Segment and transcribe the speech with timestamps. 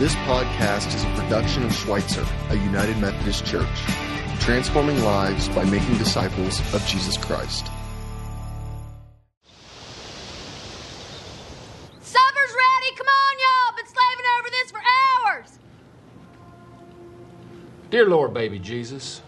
[0.00, 3.68] This podcast is a production of Schweitzer, a United Methodist Church,
[4.40, 7.66] transforming lives by making disciples of Jesus Christ.
[12.00, 12.96] Supper's ready.
[12.96, 13.76] Come on, y'all.
[13.76, 14.80] Been slaving over this for
[15.28, 15.58] hours.
[17.90, 19.20] Dear Lord, baby Jesus,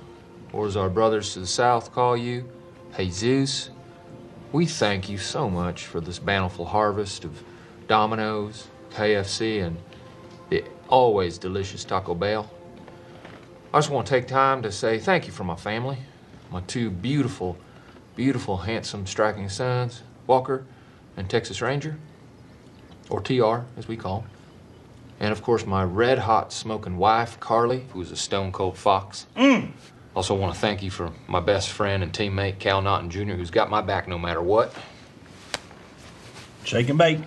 [0.54, 2.50] or as our brothers to the south call you,
[2.96, 3.68] Jesus,
[4.52, 7.45] we thank you so much for this bountiful harvest of
[7.89, 9.91] Domino's, KFC, and the
[10.92, 12.48] always delicious Taco Bell.
[13.73, 15.96] I just want to take time to say thank you for my family,
[16.50, 17.56] my two beautiful,
[18.14, 20.66] beautiful, handsome, striking sons, Walker
[21.16, 21.97] and Texas Ranger,
[23.09, 24.30] or TR as we call him.
[25.19, 29.27] And of course, my red hot smoking wife, Carley, who is a stone cold fox.
[29.34, 29.70] Mm.
[30.14, 33.50] Also, want to thank you for my best friend and teammate, Cal Naughton Jr., who's
[33.50, 34.74] got my back no matter what.
[36.64, 37.20] Shake and bake.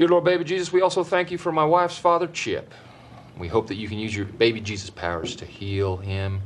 [0.00, 2.72] Dear Lord, baby Jesus, we also thank you for my wife's father, Chip.
[3.36, 6.40] We hope that you can use your baby Jesus powers to heal him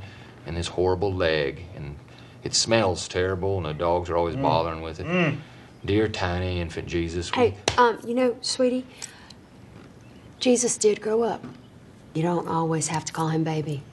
[0.45, 1.63] and his horrible leg.
[1.77, 1.95] And
[2.43, 5.39] it smells terrible, and the dogs are always bothering with it.
[5.85, 8.87] Dear tiny infant Jesus, we- Hey, um, you know, sweetie,
[10.41, 11.45] Jesus did grow up.
[12.13, 13.85] You don't always have to call him baby.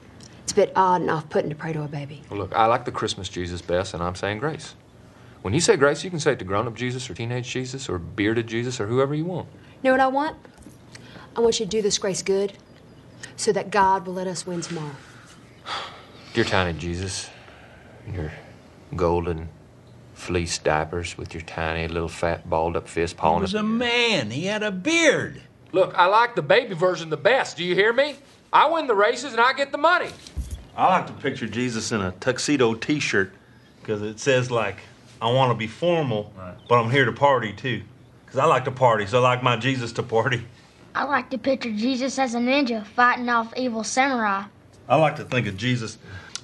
[0.42, 2.22] It's a bit odd and off-putting to pray to a baby.
[2.30, 4.74] Well, look, I like the Christmas Jesus best, and I'm saying grace.
[5.42, 7.88] When you say grace, you can say it to grown up Jesus or teenage Jesus
[7.88, 9.48] or bearded Jesus or whoever you want.
[9.82, 10.36] You know what I want?
[11.36, 12.52] I want you to do this grace good
[13.36, 14.94] so that God will let us win tomorrow.
[16.34, 17.28] Dear tiny Jesus,
[18.06, 18.32] in your
[18.94, 19.48] golden
[20.14, 23.44] fleece diapers with your tiny little fat balled up fist pawing.
[23.44, 24.30] He pawing was a man.
[24.30, 25.42] He had a beard.
[25.72, 27.56] Look, I like the baby version the best.
[27.56, 28.14] Do you hear me?
[28.52, 30.10] I win the races and I get the money.
[30.76, 33.32] I like to picture Jesus in a tuxedo T-shirt
[33.80, 34.76] because it says like,
[35.22, 36.32] "I want to be formal,
[36.68, 37.82] but I'm here to party too."
[38.26, 40.44] Because I like to party, so I like my Jesus to party.
[40.94, 44.44] I like to picture Jesus as a ninja fighting off evil samurai.
[44.88, 45.96] I like to think of Jesus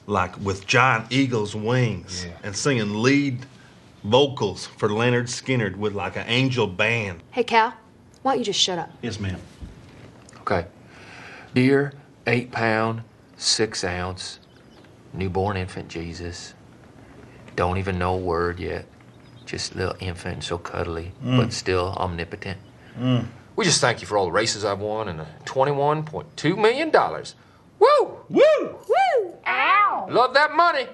[0.07, 2.33] like with giant eagle's wings Yeah.
[2.43, 3.45] and singing lead
[4.05, 7.21] vocals for Lynyrd Skynyrd with like an angel band.
[7.31, 7.75] Hey, Cal,
[8.23, 8.91] why don't you just shut up?
[9.03, 9.39] Yes, ma'am.
[10.41, 10.67] Okay.
[11.55, 11.93] Dear
[12.27, 13.03] eight pound,
[13.37, 14.39] six ounce,
[15.13, 16.55] newborn infant Jesus.
[17.59, 18.87] Don't even know a word yet.
[19.45, 21.39] Just a little infant and so cuddly, mm.
[21.39, 22.57] but still omnipotent.
[22.97, 23.27] Mm.
[23.57, 26.93] We just thank you for all the races I've won and the $21.2 million.
[27.81, 28.17] Woo!
[28.29, 28.79] Woo!
[28.89, 29.35] Woo!
[29.45, 30.07] Ow!
[30.09, 30.87] Love that money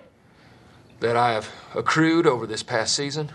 [1.00, 3.30] that I have accrued over this past season.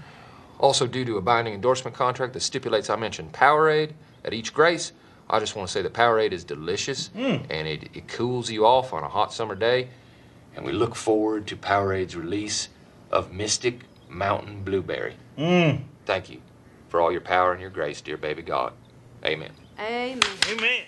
[0.58, 3.92] Also, due to a binding endorsement contract that stipulates I mention Powerade
[4.26, 4.92] at each grace,
[5.30, 7.46] I just want to say that Powerade is delicious mm.
[7.52, 9.90] and it, it cools you off on a hot summer day.
[10.56, 12.70] And we look forward to Powerade's release
[13.12, 15.16] of Mystic Mountain Blueberry.
[15.38, 15.84] Mm.
[16.06, 16.42] Thank you
[16.88, 18.74] for all your power and your grace, dear baby God.
[19.24, 19.52] Amen.
[19.80, 20.20] Amen.
[20.50, 20.84] Amen.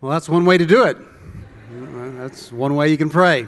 [0.00, 0.96] Well, that's one way to do it.
[2.18, 3.46] That's one way you can pray.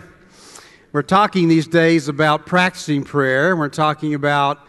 [0.93, 4.61] We're talking these days about practicing prayer, and we're talking about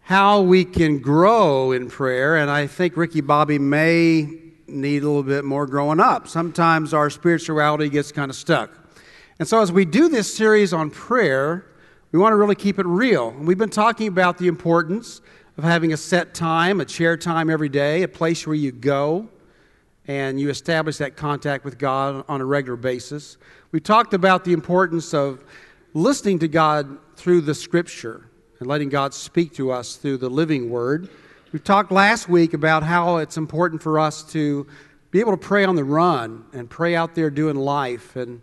[0.00, 4.28] how we can grow in prayer, and I think Ricky Bobby may
[4.66, 6.26] need a little bit more growing up.
[6.26, 8.70] Sometimes our spirituality gets kind of stuck.
[9.38, 11.66] And so, as we do this series on prayer,
[12.12, 13.30] we want to really keep it real.
[13.30, 15.22] We've been talking about the importance
[15.56, 19.30] of having a set time, a chair time every day, a place where you go
[20.06, 23.38] and you establish that contact with God on a regular basis.
[23.70, 25.42] We talked about the importance of
[25.94, 30.68] listening to God through the scripture and letting God speak to us through the living
[30.68, 31.08] word.
[31.50, 34.66] We talked last week about how it's important for us to
[35.12, 38.42] be able to pray on the run and pray out there doing life and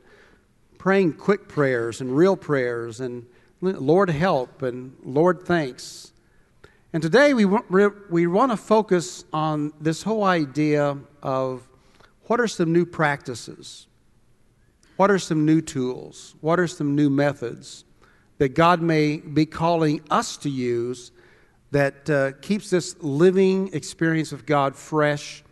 [0.79, 3.27] praying quick prayers and real prayers and
[3.61, 6.13] Lord help and Lord thanks.
[6.93, 11.67] And today we we want to focus on this whole idea of
[12.23, 13.87] what are some new practices?
[14.95, 16.35] What are some new tools?
[16.41, 17.85] What are some new methods
[18.37, 21.11] that God may be calling us to use
[21.71, 25.43] that uh, keeps this living experience of God fresh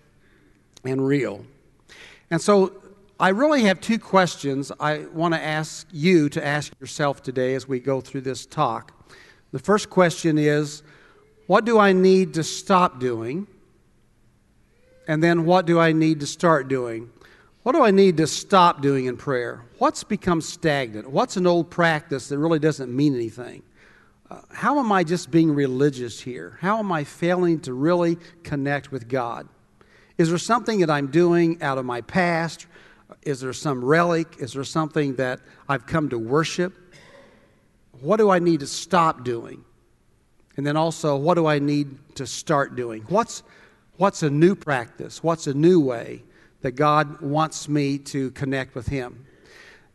[0.83, 1.45] and real?
[2.29, 2.73] And so
[3.19, 7.67] I really have two questions I want to ask you to ask yourself today as
[7.67, 8.91] we go through this talk.
[9.51, 10.83] The first question is
[11.47, 13.47] what do I need to stop doing?
[15.07, 17.09] And then what do I need to start doing?
[17.63, 19.63] What do I need to stop doing in prayer?
[19.79, 21.09] What's become stagnant?
[21.09, 23.63] What's an old practice that really doesn't mean anything?
[24.29, 26.59] Uh, how am I just being religious here?
[26.61, 29.47] How am I failing to really connect with God?
[30.19, 32.67] Is there something that I'm doing out of my past?
[33.27, 34.37] Is there some relic?
[34.39, 36.73] Is there something that I've come to worship?
[37.99, 39.65] What do I need to stop doing?
[40.55, 43.03] And then also, what do I need to start doing?
[43.09, 43.43] What's,
[43.97, 45.21] what's a new practice?
[45.21, 46.23] What's a new way
[46.61, 49.25] that God wants me to connect with Him.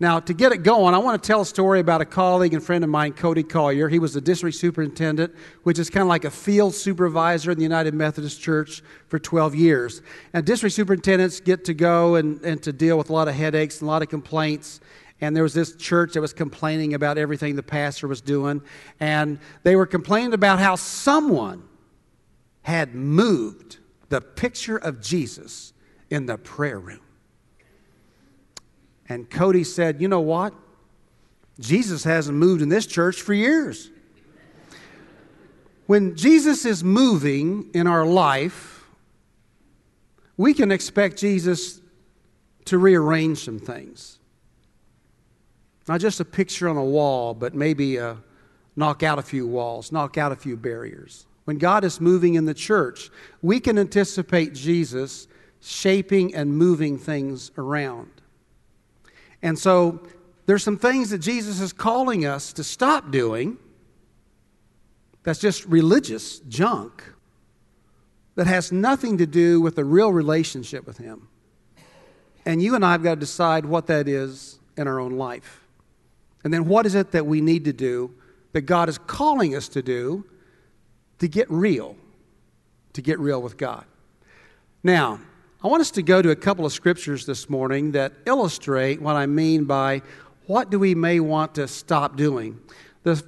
[0.03, 2.61] Now, to get it going, I want to tell a story about a colleague and
[2.61, 3.89] friend of mine, Cody Collier.
[3.89, 5.33] He was the district superintendent,
[5.63, 9.55] which is kind of like a field supervisor in the United Methodist Church for 12
[9.55, 10.03] years.
[10.33, 13.81] And district superintendents get to go and, and to deal with a lot of headaches
[13.81, 14.81] and a lot of complaints.
[15.21, 18.61] And there was this church that was complaining about everything the pastor was doing.
[18.99, 21.63] And they were complaining about how someone
[22.63, 23.79] had moved
[24.09, 25.73] the picture of Jesus
[26.11, 27.03] in the prayer room.
[29.13, 30.55] And Cody said, You know what?
[31.61, 33.91] Jesus hasn't moved in this church for years.
[35.87, 38.87] When Jesus is moving in our life,
[40.39, 41.83] we can expect Jesus
[42.65, 44.19] to rearrange some things.
[45.87, 48.15] Not just a picture on a wall, but maybe uh,
[48.77, 51.27] knock out a few walls, knock out a few barriers.
[51.45, 53.11] When God is moving in the church,
[53.43, 55.29] we can anticipate Jesus
[55.61, 58.22] shaping and moving things around.
[59.43, 60.01] And so
[60.47, 63.59] there's some things that Jesus is calling us to stop doing
[65.23, 67.05] that's just religious junk
[68.35, 71.29] that has nothing to do with a real relationship with Him.
[72.45, 75.61] And you and I have got to decide what that is in our own life.
[76.45, 78.15] And then what is it that we need to do
[78.53, 80.25] that God is calling us to do
[81.19, 81.97] to get real,
[82.95, 83.85] to get real with God.
[84.83, 85.21] Now,
[85.65, 89.15] I want us to go to a couple of scriptures this morning that illustrate what
[89.15, 90.03] I mean by
[90.47, 92.59] what do we may want to stop doing.
[93.05, 93.23] The,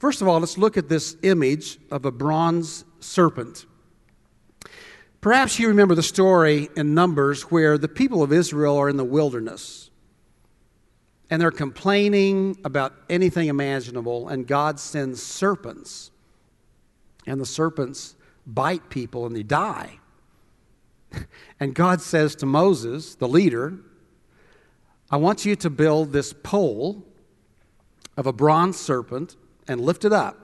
[0.00, 3.66] first of all, let's look at this image of a bronze serpent.
[5.20, 9.04] Perhaps you remember the story in Numbers where the people of Israel are in the
[9.04, 9.90] wilderness
[11.30, 16.10] and they're complaining about anything imaginable, and God sends serpents,
[17.28, 19.99] and the serpents bite people and they die.
[21.58, 23.78] And God says to Moses, the leader,
[25.10, 27.04] I want you to build this pole
[28.16, 29.36] of a bronze serpent
[29.66, 30.38] and lift it up.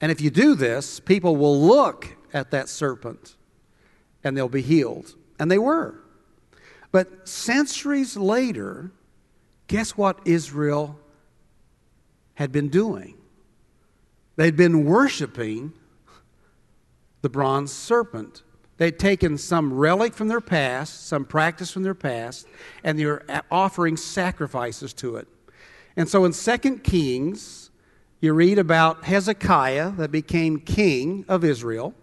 [0.00, 3.36] And if you do this, people will look at that serpent
[4.22, 5.14] and they'll be healed.
[5.38, 6.00] And they were.
[6.90, 8.92] But centuries later,
[9.66, 10.98] guess what Israel
[12.34, 13.16] had been doing?
[14.36, 15.72] They'd been worshiping
[17.22, 18.42] the bronze serpent.
[18.76, 22.46] They'd taken some relic from their past, some practice from their past,
[22.82, 25.28] and they were offering sacrifices to it.
[25.96, 27.70] And so in 2 Kings,
[28.20, 31.94] you read about Hezekiah that became king of Israel.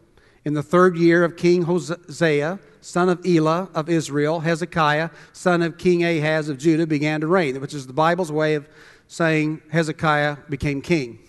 [0.46, 5.78] In the third year of King Hoshea, son of Elah of Israel, Hezekiah, son of
[5.78, 8.68] King Ahaz of Judah, began to reign, which is the Bible's way of
[9.08, 11.20] saying Hezekiah became king.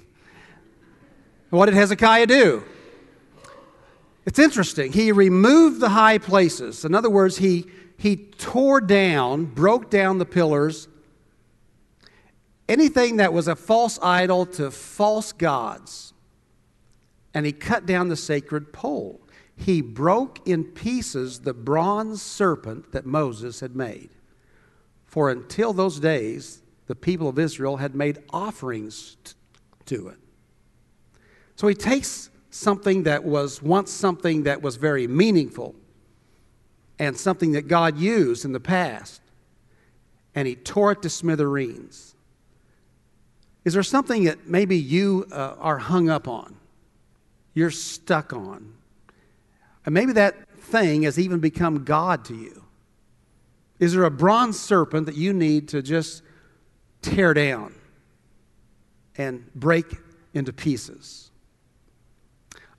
[1.50, 2.62] What did Hezekiah do?
[4.24, 4.92] It's interesting.
[4.92, 6.84] He removed the high places.
[6.84, 7.66] In other words, he,
[7.96, 10.88] he tore down, broke down the pillars,
[12.68, 16.14] anything that was a false idol to false gods,
[17.34, 19.20] and he cut down the sacred pole.
[19.56, 24.10] He broke in pieces the bronze serpent that Moses had made.
[25.04, 29.16] For until those days, the people of Israel had made offerings
[29.86, 30.18] to it.
[31.56, 35.74] So he takes something that was once something that was very meaningful
[36.98, 39.22] and something that God used in the past,
[40.34, 42.14] and he tore it to smithereens.
[43.64, 46.56] Is there something that maybe you uh, are hung up on?
[47.54, 48.74] You're stuck on?
[49.86, 52.64] And maybe that thing has even become God to you.
[53.78, 56.22] Is there a bronze serpent that you need to just
[57.00, 57.74] tear down
[59.16, 59.86] and break
[60.34, 61.31] into pieces?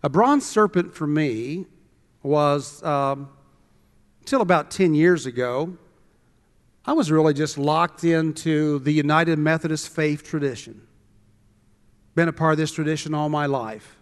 [0.03, 1.65] A bronze serpent for me
[2.21, 3.29] was, um,
[4.19, 5.77] until about 10 years ago,
[6.85, 10.85] I was really just locked into the United Methodist faith tradition.
[12.15, 13.97] Been a part of this tradition all my life.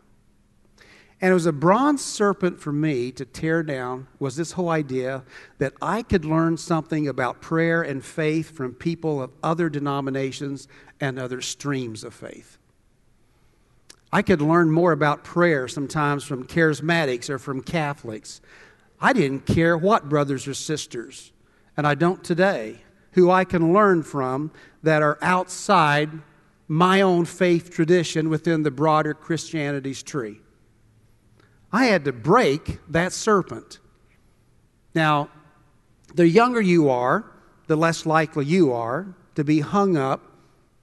[1.22, 5.24] And it was a bronze serpent for me to tear down was this whole idea
[5.60, 10.68] that I could learn something about prayer and faith from people of other denominations
[11.00, 12.58] and other streams of faith.
[14.12, 18.42] I could learn more about prayer sometimes from charismatics or from Catholics.
[19.00, 21.32] I didn't care what brothers or sisters,
[21.78, 22.82] and I don't today,
[23.14, 24.52] who I can learn from
[24.84, 26.10] that are outside
[26.68, 30.40] my own faith tradition within the broader Christianity's tree.
[31.72, 33.80] I had to break that serpent.
[34.94, 35.30] Now,
[36.14, 37.26] the younger you are,
[37.68, 40.22] the less likely you are to be hung up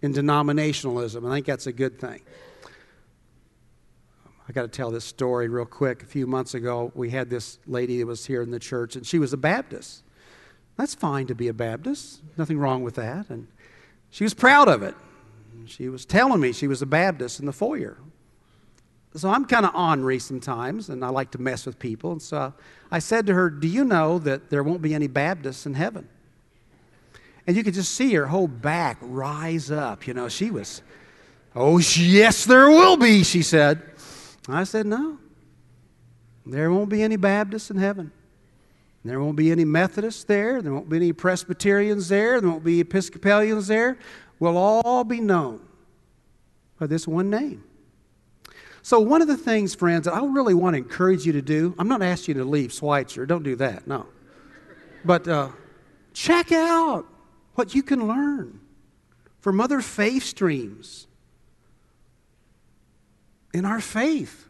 [0.01, 1.29] in denominationalism.
[1.29, 2.23] I think that's a good thing.
[4.49, 6.03] I got to tell this story real quick.
[6.03, 9.07] A few months ago, we had this lady that was here in the church, and
[9.07, 10.03] she was a Baptist.
[10.77, 12.23] That's fine to be a Baptist.
[12.39, 13.29] Nothing wrong with that.
[13.29, 13.47] And
[14.11, 14.95] she was proud of it.
[15.67, 17.99] She was telling me she was a Baptist in the foyer.
[19.15, 22.13] So I'm kind of ornery sometimes, and I like to mess with people.
[22.13, 22.55] And so
[22.91, 26.09] I said to her, Do you know that there won't be any Baptists in heaven?
[27.47, 30.07] And you could just see her whole back rise up.
[30.07, 30.83] You know, she was,
[31.55, 33.83] Oh, yes, there will be, she said.
[34.49, 35.19] I said, No.
[36.47, 38.11] There won't be any Baptists in heaven.
[39.05, 40.61] There won't be any Methodists there.
[40.63, 42.41] There won't be any Presbyterians there.
[42.41, 43.99] There won't be Episcopalians there.
[44.39, 45.61] We'll all be known
[46.79, 47.65] by this one name.
[48.83, 51.75] So, one of the things, friends, that I really want to encourage you to do,
[51.79, 53.27] I'm not asking you to leave Schweitzer.
[53.27, 54.07] Don't do that, no.
[55.05, 55.51] But uh,
[56.15, 57.05] check out
[57.55, 58.61] what you can learn
[59.41, 61.08] from other faith streams
[63.53, 64.47] in our faith.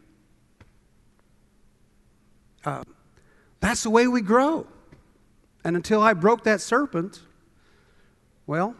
[2.65, 2.83] Uh,
[3.59, 4.67] that's the way we grow.
[5.63, 7.21] And until I broke that serpent,
[8.47, 8.75] well,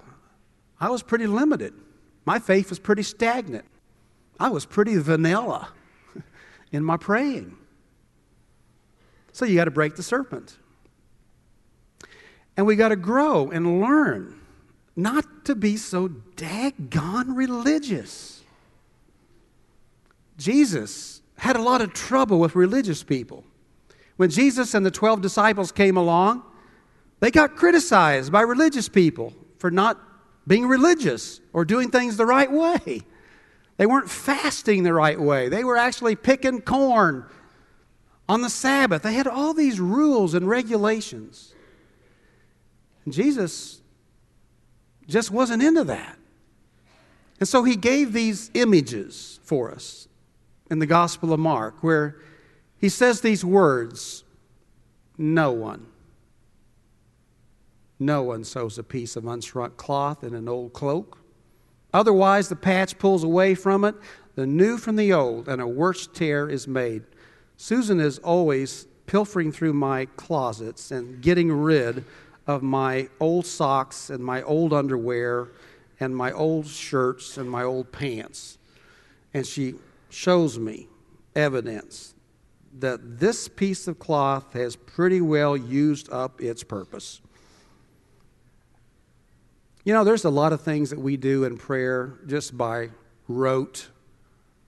[0.79, 1.73] I was pretty limited.
[2.25, 3.65] My faith was pretty stagnant.
[4.39, 5.69] I was pretty vanilla
[6.71, 7.57] in my praying.
[9.31, 10.57] So you got to break the serpent.
[12.55, 14.39] And we got to grow and learn
[14.95, 18.38] not to be so daggone religious.
[20.39, 23.43] Jesus had a lot of trouble with religious people.
[24.17, 26.43] When Jesus and the 12 disciples came along,
[27.19, 29.99] they got criticized by religious people for not
[30.47, 33.01] being religious or doing things the right way.
[33.77, 35.47] They weren't fasting the right way.
[35.47, 37.25] They were actually picking corn
[38.27, 39.03] on the Sabbath.
[39.03, 41.53] They had all these rules and regulations.
[43.05, 43.81] And Jesus
[45.07, 46.17] just wasn't into that.
[47.39, 50.08] And so he gave these images for us
[50.69, 52.17] in the Gospel of Mark where
[52.77, 54.23] he says these words
[55.17, 55.87] No one.
[57.99, 61.17] No one sews a piece of unshrunk cloth in an old cloak.
[61.93, 63.95] Otherwise, the patch pulls away from it,
[64.35, 67.03] the new from the old, and a worse tear is made.
[67.57, 72.05] Susan is always pilfering through my closets and getting rid
[72.47, 75.49] of my old socks and my old underwear
[75.99, 78.57] and my old shirts and my old pants.
[79.33, 79.75] And she
[80.09, 80.87] shows me
[81.35, 82.13] evidence
[82.79, 87.21] that this piece of cloth has pretty well used up its purpose.
[89.83, 92.89] You know, there's a lot of things that we do in prayer just by
[93.27, 93.89] rote,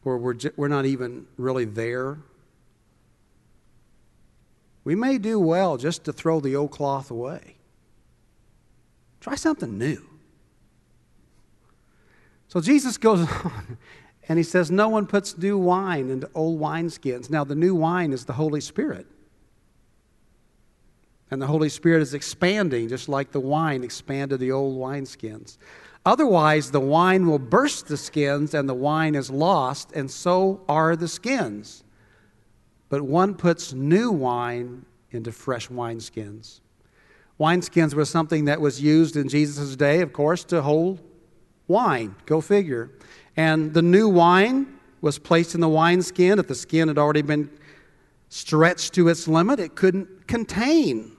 [0.04, 2.20] or we're, we're not even really there.
[4.84, 7.58] We may do well just to throw the old cloth away.
[9.20, 10.04] Try something new.
[12.48, 13.78] So Jesus goes on
[14.32, 17.30] and he says, No one puts new wine into old wineskins.
[17.30, 19.06] Now, the new wine is the Holy Spirit.
[21.30, 25.58] And the Holy Spirit is expanding, just like the wine expanded the old wineskins.
[26.06, 30.96] Otherwise, the wine will burst the skins, and the wine is lost, and so are
[30.96, 31.84] the skins.
[32.88, 36.62] But one puts new wine into fresh wineskins.
[37.38, 41.02] Wineskins were something that was used in Jesus' day, of course, to hold
[41.68, 42.16] wine.
[42.26, 42.92] Go figure.
[43.38, 46.40] And the new wine was placed in the wineskin.
[46.40, 47.50] If the skin had already been
[48.30, 51.18] stretched to its limit, it couldn't contain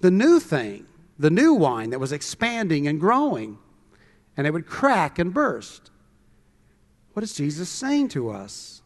[0.00, 0.86] the new thing,
[1.18, 3.58] the new wine that was expanding and growing.
[4.36, 5.90] And it would crack and burst.
[7.12, 8.82] What is Jesus saying to us?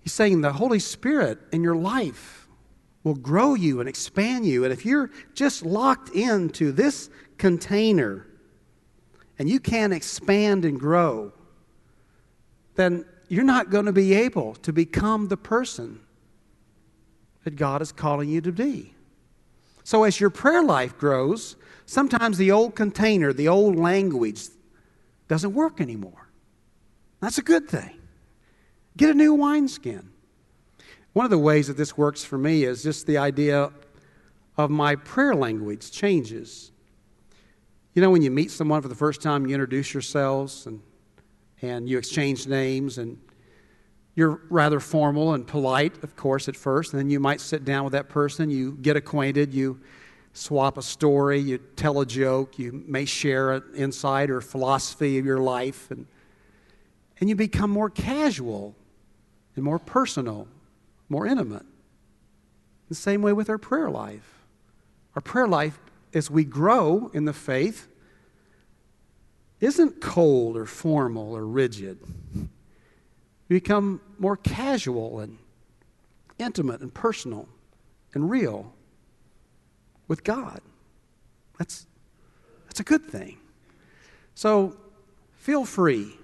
[0.00, 2.46] He's saying the Holy Spirit in your life
[3.04, 4.64] will grow you and expand you.
[4.64, 8.26] And if you're just locked into this container,
[9.38, 11.32] and you can't expand and grow,
[12.76, 16.00] then you're not going to be able to become the person
[17.44, 18.94] that God is calling you to be.
[19.82, 24.44] So, as your prayer life grows, sometimes the old container, the old language,
[25.28, 26.28] doesn't work anymore.
[27.20, 27.98] That's a good thing.
[28.96, 30.10] Get a new wineskin.
[31.12, 33.72] One of the ways that this works for me is just the idea
[34.56, 36.70] of my prayer language changes.
[37.94, 40.82] You know, when you meet someone for the first time, you introduce yourselves and,
[41.62, 43.20] and you exchange names, and
[44.16, 46.92] you're rather formal and polite, of course, at first.
[46.92, 49.80] And then you might sit down with that person, you get acquainted, you
[50.32, 55.24] swap a story, you tell a joke, you may share an insight or philosophy of
[55.24, 56.06] your life, and,
[57.20, 58.74] and you become more casual
[59.54, 60.48] and more personal,
[61.08, 61.64] more intimate.
[62.88, 64.42] The same way with our prayer life.
[65.14, 65.78] Our prayer life
[66.14, 67.88] as we grow in the faith
[69.60, 71.98] isn't cold or formal or rigid.
[73.48, 75.38] We become more casual and
[76.38, 77.48] intimate and personal
[78.14, 78.72] and real.
[80.08, 80.60] with God.
[81.58, 81.86] That's,
[82.66, 83.38] that's a good thing.
[84.34, 84.76] So
[85.36, 86.16] feel free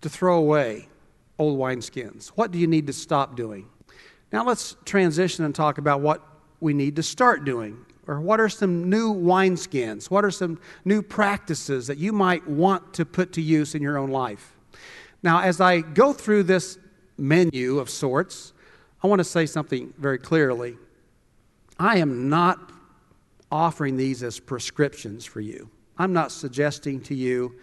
[0.00, 0.88] to throw away
[1.38, 2.28] old wineskins.
[2.28, 3.68] What do you need to stop doing?
[4.32, 6.26] Now let's transition and talk about what
[6.60, 7.84] we need to start doing.
[8.06, 10.10] Or what are some new wineskins?
[10.10, 13.96] What are some new practices that you might want to put to use in your
[13.96, 14.54] own life?
[15.22, 16.78] Now, as I go through this
[17.16, 18.52] menu of sorts,
[19.02, 20.76] I want to say something very clearly.
[21.78, 22.72] I am not
[23.50, 25.70] offering these as prescriptions for you.
[25.96, 27.54] I'm not suggesting to you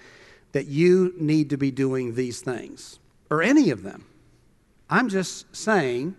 [0.54, 4.06] that you need to be doing these things or any of them.
[4.90, 6.16] I'm just saying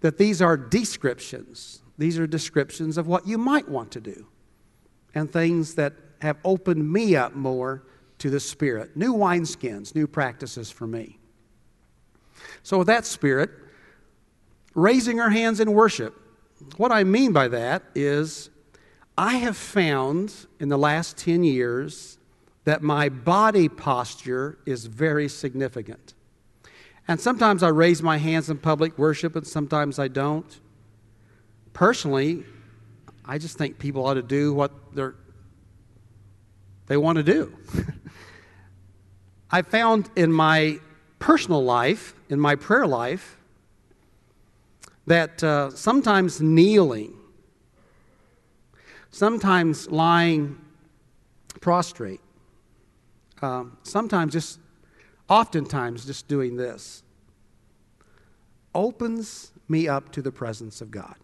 [0.00, 1.81] that these are descriptions.
[2.02, 4.26] These are descriptions of what you might want to do
[5.14, 7.84] and things that have opened me up more
[8.18, 8.96] to the Spirit.
[8.96, 11.20] New wineskins, new practices for me.
[12.64, 13.50] So, with that spirit,
[14.74, 16.20] raising our hands in worship.
[16.76, 18.50] What I mean by that is
[19.16, 22.18] I have found in the last 10 years
[22.64, 26.14] that my body posture is very significant.
[27.06, 30.58] And sometimes I raise my hands in public worship and sometimes I don't.
[31.72, 32.44] Personally,
[33.24, 35.14] I just think people ought to do what they're,
[36.86, 37.56] they want to do.
[39.50, 40.78] I found in my
[41.18, 43.36] personal life, in my prayer life,
[45.06, 47.14] that uh, sometimes kneeling
[49.12, 50.58] sometimes lying
[51.60, 52.20] prostrate,
[53.40, 54.58] um, sometimes just,
[55.28, 57.04] oftentimes just doing this,
[58.74, 61.14] opens me up to the presence of God.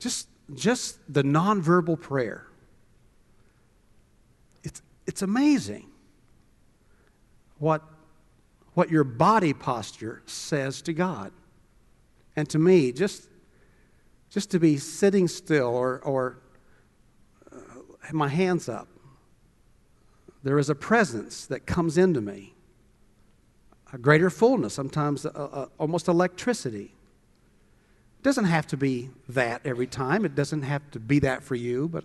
[0.00, 2.48] Just, just the nonverbal prayer.
[4.64, 5.86] It's, it's amazing
[7.58, 7.82] what,
[8.74, 11.30] what your body posture says to God.
[12.34, 13.28] And to me, just
[14.30, 16.38] just to be sitting still or, or
[17.52, 17.56] uh,
[18.12, 18.88] my hands up.
[20.42, 22.54] There is a presence that comes into me,
[23.92, 26.94] a greater fullness, sometimes a, a, almost electricity.
[28.20, 31.54] It doesn't have to be that every time, it doesn't have to be that for
[31.54, 32.04] you, but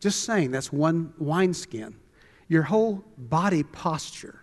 [0.00, 1.96] just saying that's one wineskin.
[2.48, 4.42] Your whole body posture.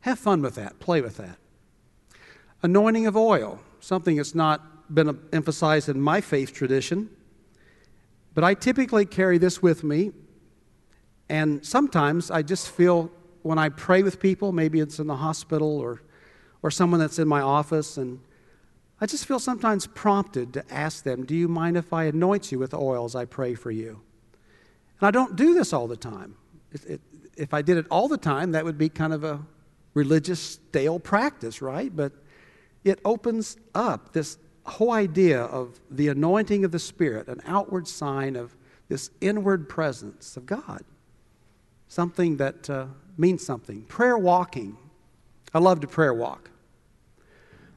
[0.00, 1.36] Have fun with that, play with that.
[2.62, 7.10] Anointing of oil, something that's not been emphasized in my faith tradition,
[8.32, 10.12] but I typically carry this with me.
[11.28, 13.10] And sometimes I just feel
[13.42, 16.00] when I pray with people, maybe it's in the hospital or,
[16.62, 18.18] or someone that's in my office, and
[19.04, 22.58] I just feel sometimes prompted to ask them, Do you mind if I anoint you
[22.58, 24.00] with oil as I pray for you?
[24.98, 26.36] And I don't do this all the time.
[26.72, 27.00] It, it,
[27.36, 29.42] if I did it all the time, that would be kind of a
[29.92, 31.94] religious, stale practice, right?
[31.94, 32.12] But
[32.82, 38.36] it opens up this whole idea of the anointing of the Spirit, an outward sign
[38.36, 38.56] of
[38.88, 40.82] this inward presence of God,
[41.88, 42.86] something that uh,
[43.18, 43.82] means something.
[43.82, 44.78] Prayer walking.
[45.52, 46.48] I love to prayer walk.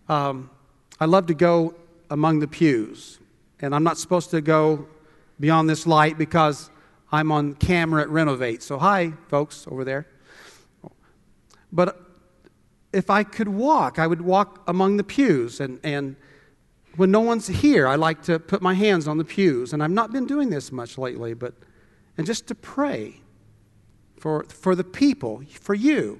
[0.07, 0.51] Um,
[0.99, 1.75] I love to go
[2.09, 3.19] among the pews,
[3.59, 4.87] and I'm not supposed to go
[5.39, 6.69] beyond this light because
[7.11, 8.63] I'm on camera at Renovate.
[8.63, 10.07] So, hi, folks over there.
[11.71, 12.01] But
[12.93, 16.15] if I could walk, I would walk among the pews and, and
[16.97, 19.91] when no one's here, I like to put my hands on the pews, and I've
[19.91, 21.53] not been doing this much lately, but
[22.17, 23.21] and just to pray
[24.19, 26.19] for, for the people, for you,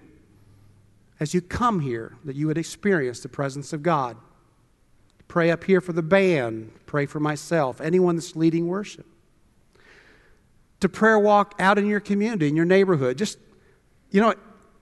[1.20, 4.18] as you come here, that you would experience the presence of God.
[5.28, 9.06] Pray up here for the band, pray for myself, anyone that's leading worship.
[10.80, 13.18] To prayer walk out in your community, in your neighborhood.
[13.18, 13.40] Just,
[14.12, 14.36] you know,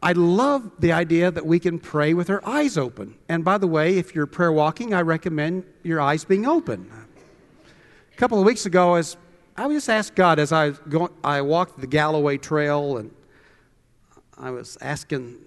[0.03, 3.15] I love the idea that we can pray with our eyes open.
[3.27, 6.91] And by the way, if you're prayer walking, I recommend your eyes being open.
[8.13, 9.17] A couple of weeks ago, as
[9.57, 13.11] I just asked God as I go, I walked the Galloway Trail, and
[14.37, 15.37] I was asking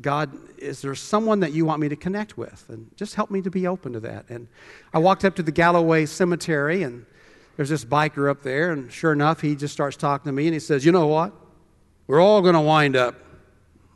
[0.00, 2.64] God, is there someone that you want me to connect with?
[2.68, 4.28] And just help me to be open to that.
[4.28, 4.48] And
[4.92, 7.06] I walked up to the Galloway Cemetery, and
[7.56, 10.54] there's this biker up there, and sure enough, he just starts talking to me, and
[10.54, 11.32] he says, "You know what?
[12.06, 13.16] We're all going to wind up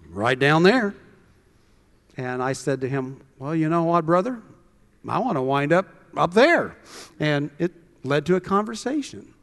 [0.09, 0.95] right down there.
[2.17, 4.43] And I said to him, Well, you know what, brother?
[5.09, 6.77] I want to wind up up there.
[7.21, 9.35] And it led to a conversation.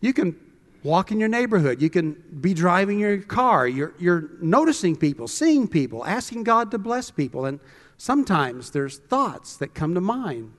[0.00, 0.38] You can
[0.82, 5.68] walk in your neighborhood, you can be driving your car, you're, you're noticing people, seeing
[5.68, 7.44] people, asking God to bless people.
[7.46, 7.60] And
[7.96, 10.52] sometimes there's thoughts that come to mind.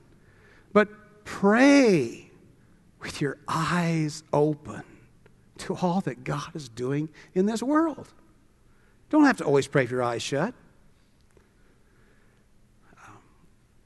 [0.72, 0.88] But
[1.24, 2.30] pray
[3.00, 4.82] with your eyes open
[5.58, 8.12] to all that God is doing in this world.
[9.08, 10.54] Don't have to always pray with your eyes shut.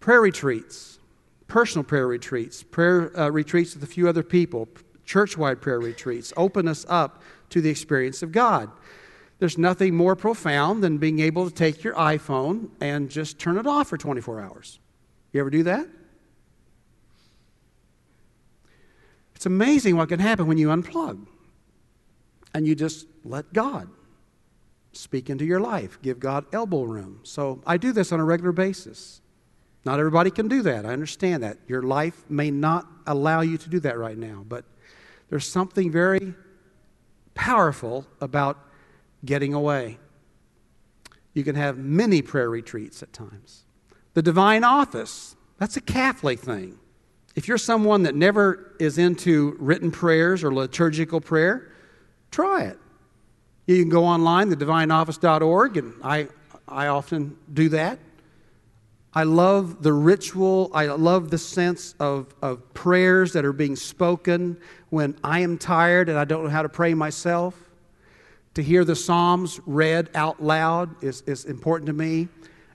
[0.01, 0.99] prayer retreats.
[1.47, 4.69] personal prayer retreats, prayer uh, retreats with a few other people,
[5.05, 6.33] church wide prayer retreats.
[6.37, 8.71] Open us up to the experience of God.
[9.39, 13.67] There's nothing more profound than being able to take your iPhone and just turn it
[13.67, 14.79] off for 24 hours.
[15.33, 15.87] You ever do that?
[19.35, 21.27] It's amazing what can happen when you unplug
[22.55, 23.89] and you just let God
[24.93, 27.21] speak into your life, give God elbow room.
[27.25, 29.21] So I do this on a regular basis.
[29.85, 30.87] Not everybody can do that.
[30.87, 31.59] I understand that.
[31.67, 34.65] Your life may not allow you to do that right now, but
[35.29, 36.35] there's something very
[37.35, 38.59] powerful about
[39.25, 39.99] getting away.
[41.33, 43.65] You can have many prayer retreats at times.
[44.15, 46.79] The divine office, that's a Catholic thing.
[47.35, 51.73] If you're someone that never is into written prayers or liturgical prayer,
[52.31, 52.79] try it.
[53.67, 56.29] You can go online, thedivineoffice.org, and I,
[56.69, 57.99] I often do that.
[59.17, 60.71] I love the ritual.
[60.75, 64.59] I love the sense of, of prayers that are being spoken
[64.91, 67.55] when I am tired and I don't know how to pray myself.
[68.55, 72.29] To hear the Psalms read out loud is, is important to me.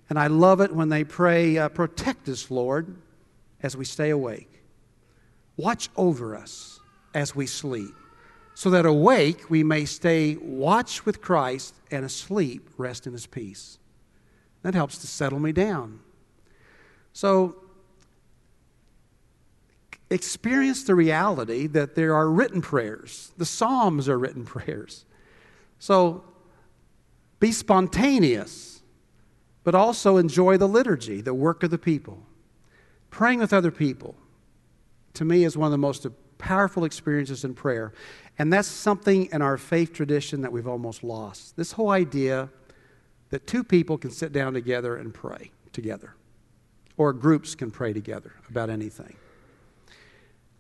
[0.10, 2.96] And I love it when they pray, uh, Protect us, Lord,
[3.62, 4.64] as we stay awake.
[5.58, 6.80] Watch over us
[7.14, 7.94] as we sleep,
[8.54, 13.78] so that awake we may stay watch with Christ and asleep rest in his peace.
[14.64, 16.00] That helps to settle me down.
[17.14, 17.56] So,
[20.10, 23.32] experience the reality that there are written prayers.
[23.38, 25.06] The Psalms are written prayers.
[25.80, 26.24] So,
[27.40, 28.82] be spontaneous,
[29.64, 32.24] but also enjoy the liturgy, the work of the people.
[33.10, 34.16] Praying with other people,
[35.14, 36.06] to me, is one of the most
[36.38, 37.94] powerful experiences in prayer.
[38.38, 41.56] And that's something in our faith tradition that we've almost lost.
[41.58, 42.50] This whole idea
[43.30, 46.16] that two people can sit down together and pray together,
[47.00, 49.16] or groups can pray together about anything.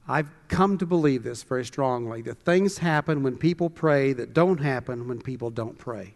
[0.07, 4.59] I've come to believe this very strongly that things happen when people pray that don't
[4.59, 6.15] happen when people don't pray.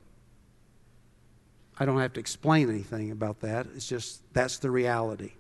[1.78, 3.68] I don't have to explain anything about that.
[3.76, 5.34] It's just that's the reality.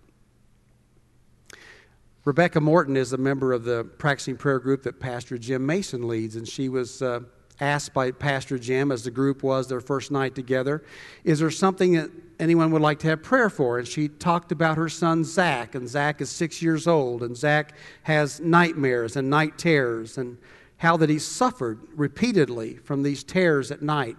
[2.25, 6.35] Rebecca Morton is a member of the practicing prayer group that Pastor Jim Mason leads,
[6.35, 7.21] and she was uh,
[7.61, 10.83] asked by Pastor Jim, as the group was their first night together,
[11.23, 13.79] is there something that anyone would like to have prayer for?
[13.79, 17.73] And she talked about her son Zach, and Zach is six years old, and Zach
[18.03, 20.37] has nightmares and night terrors, and
[20.77, 24.17] how that he suffered repeatedly from these terrors at night.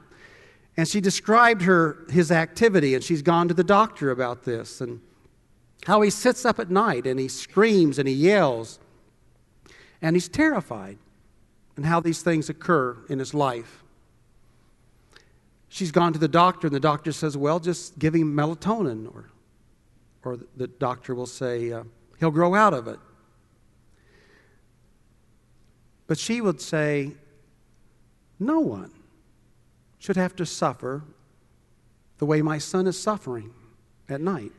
[0.77, 5.00] And she described her his activity, and she's gone to the doctor about this, and
[5.87, 8.79] how he sits up at night and he screams and he yells
[10.03, 10.98] and he's terrified,
[11.77, 13.84] and how these things occur in his life.
[15.74, 19.12] She's gone to the doctor, and the doctor says, Well, just give him melatonin.
[19.12, 19.30] Or,
[20.22, 21.82] or the doctor will say, uh,
[22.20, 23.00] He'll grow out of it.
[26.06, 27.10] But she would say,
[28.38, 28.92] No one
[29.98, 31.02] should have to suffer
[32.18, 33.52] the way my son is suffering
[34.08, 34.52] at night.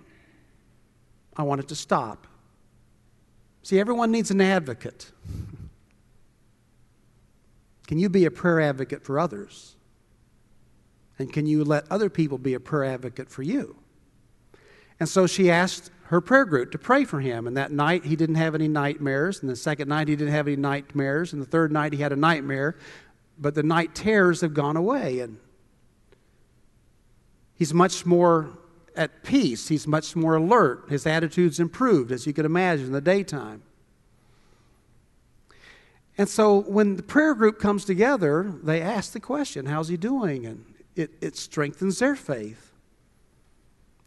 [1.38, 2.28] I want it to stop.
[3.63, 5.13] See, everyone needs an advocate.
[7.88, 9.75] Can you be a prayer advocate for others?
[11.17, 13.78] And can you let other people be a prayer advocate for you?
[14.99, 17.47] And so she asked her prayer group to pray for him.
[17.47, 19.41] And that night he didn't have any nightmares.
[19.41, 21.34] And the second night he didn't have any nightmares.
[21.34, 22.75] And the third night he had a nightmare.
[23.38, 25.19] But the night terrors have gone away.
[25.19, 25.38] And
[27.56, 28.58] he's much more
[28.95, 29.67] at peace.
[29.67, 30.86] He's much more alert.
[30.89, 33.63] His attitude's improved, as you can imagine, in the daytime.
[36.17, 40.45] And so when the prayer group comes together, they ask the question, How's he doing?
[40.45, 40.65] And
[40.96, 42.72] it, it strengthens their faith.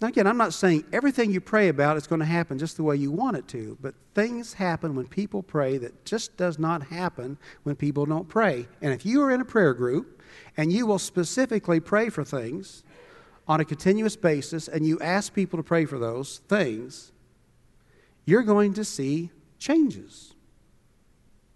[0.00, 2.84] Now, again, I'm not saying everything you pray about is going to happen just the
[2.84, 6.84] way you want it to, but things happen when people pray that just does not
[6.84, 8.68] happen when people don't pray.
[8.80, 10.22] And if you are in a prayer group
[10.56, 12.84] and you will specifically pray for things,
[13.48, 17.12] on a continuous basis and you ask people to pray for those things,
[18.26, 20.34] you're going to see changes.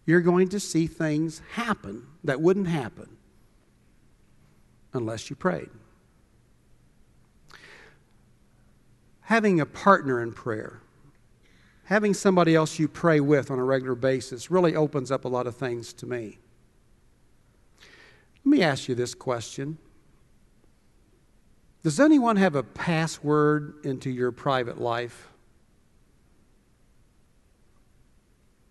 [0.07, 3.19] You're going to see things happen that wouldn't happen
[4.93, 5.71] unless you prayed.
[9.23, 10.81] Having a partner in prayer,
[11.85, 15.47] having somebody else you pray with on a regular basis really opens up a lot
[15.47, 16.39] of things to me.
[18.45, 19.79] Let me ask you this question.
[21.83, 25.29] Does anyone have a password into your private life?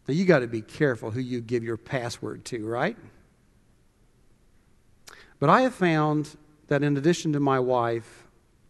[0.08, 2.98] Now, you got to be careful who you give your password to, right?
[5.42, 8.28] But I have found that in addition to my wife,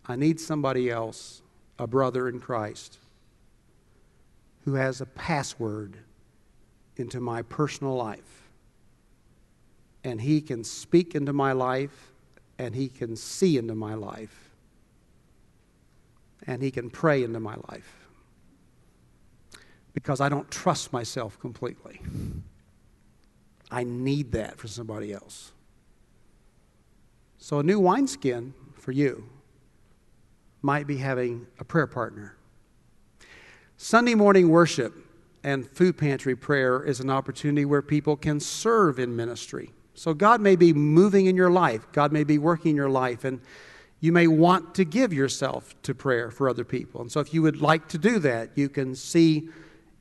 [0.07, 1.41] I need somebody else,
[1.77, 2.97] a brother in Christ,
[4.63, 5.97] who has a password
[6.95, 8.43] into my personal life.
[10.05, 12.13] And He can speak into my life,
[12.57, 14.51] and He can see into my life,
[16.47, 18.07] and He can pray into my life.
[19.93, 21.99] Because I don't trust myself completely.
[23.69, 25.51] I need that for somebody else.
[27.43, 29.27] So, a new wineskin for you
[30.61, 32.37] might be having a prayer partner.
[33.77, 34.93] Sunday morning worship
[35.43, 39.71] and food pantry prayer is an opportunity where people can serve in ministry.
[39.95, 43.23] So, God may be moving in your life, God may be working in your life,
[43.23, 43.41] and
[43.99, 47.01] you may want to give yourself to prayer for other people.
[47.01, 49.49] And so, if you would like to do that, you can see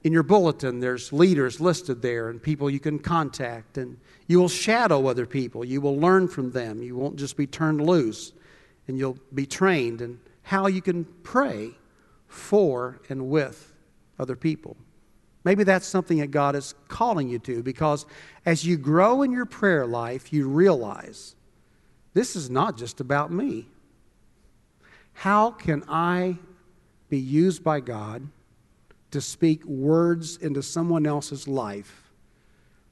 [0.03, 4.49] in your bulletin there's leaders listed there and people you can contact, and you will
[4.49, 5.65] shadow other people.
[5.65, 6.83] You will learn from them.
[6.83, 8.33] You won't just be turned loose,
[8.89, 11.73] and you'll be trained in how you can pray
[12.29, 13.73] for and with
[14.19, 14.77] other people.
[15.45, 18.05] Maybe that's something that God is calling you to because
[18.45, 21.35] as you grow in your prayer life, you realize
[22.13, 23.67] this is not just about me.
[25.13, 26.37] How can I
[27.09, 28.29] be used by God
[29.11, 32.11] to speak words into someone else's life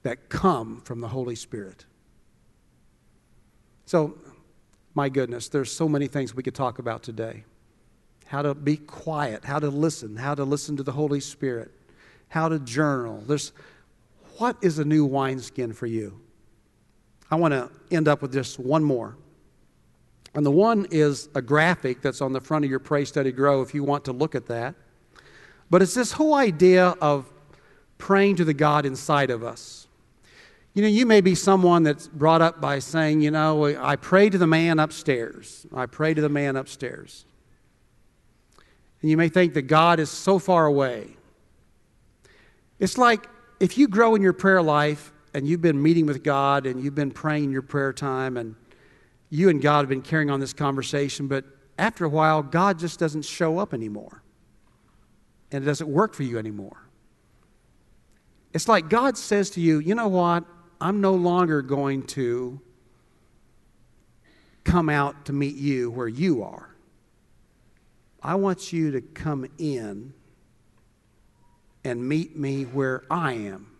[0.03, 1.85] that come from the Holy Spirit?
[3.87, 4.19] So,
[4.95, 7.45] my goodness, there's so many things we could talk about today
[8.27, 11.71] how to be quiet, how to listen, how to listen to the Holy Spirit,
[12.29, 13.23] how to journal.
[13.27, 13.53] There's
[14.37, 16.21] what is a new wineskin for you?
[17.31, 19.17] I want to end up with just one more.
[20.35, 23.63] And the one is a graphic that's on the front of your Pray Study Grow
[23.63, 24.75] if you want to look at that.
[25.71, 27.27] But it's this whole idea of
[27.99, 29.87] praying to the God inside of us.
[30.75, 34.31] You know, you may be someone that's brought up by saying, you know, I pray
[34.31, 35.67] to the man upstairs.
[35.75, 37.25] I pray to the man upstairs.
[39.03, 41.09] And you may think that God is so far away.
[42.79, 43.29] It's like
[43.61, 46.95] if you grow in your prayer life and you've been meeting with God and you've
[46.95, 48.55] been praying in your prayer time and
[49.31, 51.45] you and God have been carrying on this conversation, but
[51.77, 54.23] after a while, God just doesn't show up anymore.
[55.51, 56.89] And it doesn't work for you anymore.
[58.53, 60.45] It's like God says to you, you know what?
[60.81, 62.61] I'm no longer going to
[64.65, 66.75] come out to meet you where you are.
[68.23, 70.13] I want you to come in
[71.85, 73.71] and meet me where I am.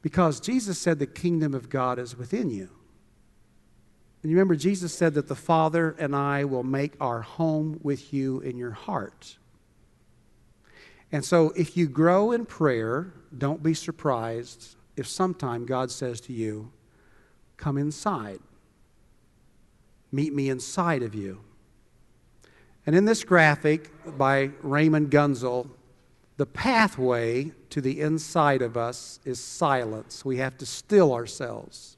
[0.00, 2.70] Because Jesus said the kingdom of God is within you.
[4.22, 8.12] And you remember, Jesus said that the Father and I will make our home with
[8.12, 9.38] you in your heart.
[11.12, 16.32] And so, if you grow in prayer, don't be surprised if sometime God says to
[16.32, 16.72] you,
[17.56, 18.40] Come inside.
[20.10, 21.40] Meet me inside of you.
[22.86, 25.68] And in this graphic by Raymond Gunzel,
[26.38, 30.24] the pathway to the inside of us is silence.
[30.24, 31.97] We have to still ourselves.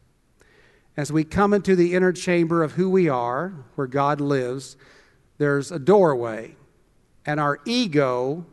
[0.96, 4.76] As we come into the inner chamber of who we are, where God lives,
[5.38, 6.56] there's a doorway.
[7.24, 8.44] And our ego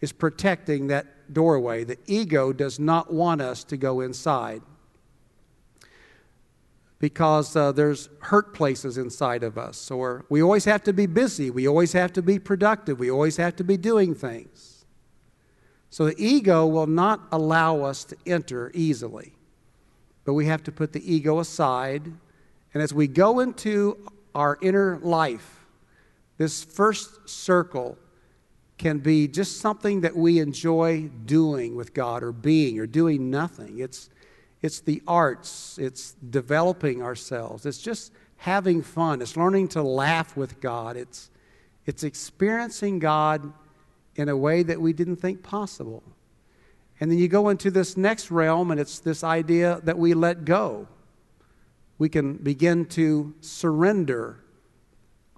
[0.00, 1.84] is protecting that doorway.
[1.84, 4.62] The ego does not want us to go inside
[6.98, 9.90] because uh, there's hurt places inside of us.
[9.90, 11.50] Or we always have to be busy.
[11.50, 12.98] We always have to be productive.
[12.98, 14.84] We always have to be doing things.
[15.90, 19.37] So the ego will not allow us to enter easily.
[20.28, 22.04] But we have to put the ego aside.
[22.74, 23.96] And as we go into
[24.34, 25.64] our inner life,
[26.36, 27.96] this first circle
[28.76, 33.78] can be just something that we enjoy doing with God or being or doing nothing.
[33.78, 34.10] It's
[34.60, 40.60] it's the arts, it's developing ourselves, it's just having fun, it's learning to laugh with
[40.60, 41.30] God, it's,
[41.86, 43.50] it's experiencing God
[44.16, 46.02] in a way that we didn't think possible.
[47.00, 50.44] And then you go into this next realm, and it's this idea that we let
[50.44, 50.88] go.
[51.98, 54.40] We can begin to surrender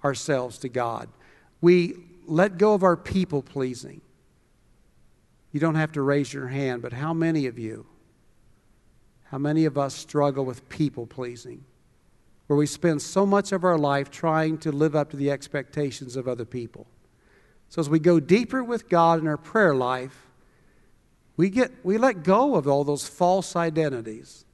[0.03, 1.09] ourselves to God.
[1.59, 1.95] We
[2.25, 4.01] let go of our people pleasing.
[5.51, 7.85] You don't have to raise your hand, but how many of you
[9.31, 11.63] how many of us struggle with people pleasing,
[12.47, 16.17] where we spend so much of our life trying to live up to the expectations
[16.17, 16.85] of other people?
[17.69, 20.27] So, as we go deeper with God in our prayer life,
[21.37, 24.45] we, get, we let go of all those false identities.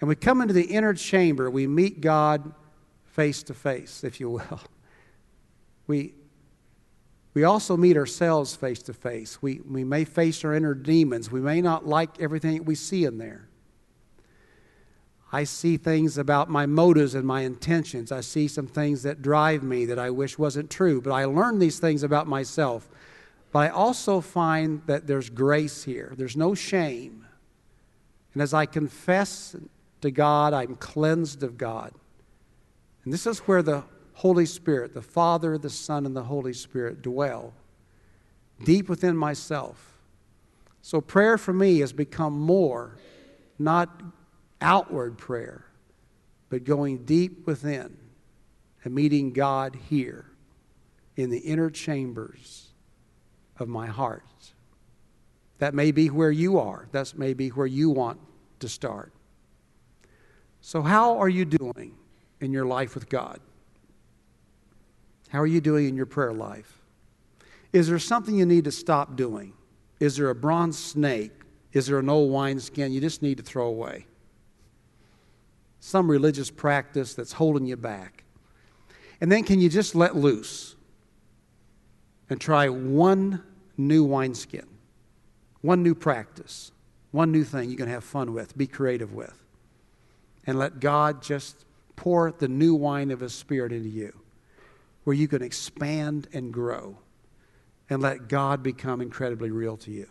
[0.00, 1.50] And we come into the inner chamber.
[1.50, 2.52] We meet God
[3.06, 4.60] face to face, if you will.
[5.88, 6.14] We,
[7.32, 9.40] we also meet ourselves face to face.
[9.40, 11.30] We, we may face our inner demons.
[11.30, 13.48] We may not like everything we see in there.
[15.32, 18.10] I see things about my motives and my intentions.
[18.10, 21.00] I see some things that drive me that I wish wasn't true.
[21.00, 22.88] But I learn these things about myself.
[23.52, 27.26] But I also find that there's grace here, there's no shame.
[28.34, 29.56] And as I confess
[30.02, 31.92] to God, I'm cleansed of God.
[33.04, 37.02] And this is where the Holy Spirit, the Father, the Son, and the Holy Spirit
[37.02, 37.54] dwell
[38.64, 39.98] deep within myself.
[40.82, 42.96] So prayer for me has become more,
[43.58, 44.02] not
[44.60, 45.64] outward prayer,
[46.48, 47.96] but going deep within
[48.84, 50.26] and meeting God here
[51.16, 52.65] in the inner chambers
[53.58, 54.22] of my heart.
[55.58, 56.86] That may be where you are.
[56.92, 58.20] That may be where you want
[58.60, 59.12] to start.
[60.60, 61.94] So, how are you doing
[62.40, 63.40] in your life with God?
[65.28, 66.80] How are you doing in your prayer life?
[67.72, 69.52] Is there something you need to stop doing?
[70.00, 71.32] Is there a bronze snake?
[71.72, 74.06] Is there an old wineskin you just need to throw away?
[75.80, 78.24] Some religious practice that's holding you back.
[79.20, 80.74] And then can you just let loose
[82.28, 83.42] and try one
[83.76, 84.66] new wineskin,
[85.60, 86.72] one new practice,
[87.10, 89.42] one new thing you can have fun with, be creative with,
[90.46, 94.14] and let God just pour the new wine of His Spirit into you,
[95.04, 96.98] where you can expand and grow
[97.88, 100.08] and let God become incredibly real to you.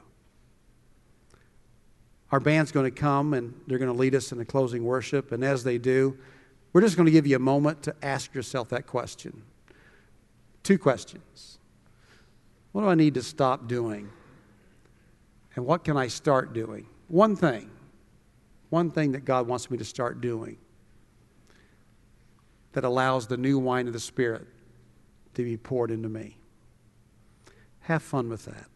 [2.31, 5.31] Our band's going to come and they're going to lead us in the closing worship.
[5.31, 6.17] And as they do,
[6.73, 9.43] we're just going to give you a moment to ask yourself that question.
[10.63, 11.59] Two questions
[12.75, 14.09] What do I need to stop doing?
[15.55, 16.85] And what can I start doing?
[17.07, 17.69] One thing.
[18.69, 20.57] One thing that God wants me to start doing
[22.73, 24.45] that allows the new wine of the Spirit
[25.35, 26.35] to be poured into me.
[27.79, 28.67] Have fun with that.